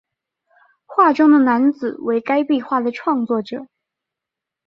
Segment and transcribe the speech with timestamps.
[0.87, 3.67] 画中的男子为该壁画的创作者。